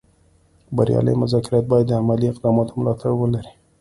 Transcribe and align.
بریالي 0.75 1.13
مذاکرات 1.23 1.65
باید 1.71 1.85
د 1.87 1.93
عملي 2.01 2.27
اقداماتو 2.29 2.77
ملاتړ 2.79 3.11
ولري 3.17 3.51